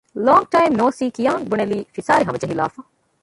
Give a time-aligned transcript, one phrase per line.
[0.25, 2.79] ލޯންގް ޓައިމް ނޯސީ ކިޔާން ބުނެލީ ފިސާރިހަމަޖެހިލާފަ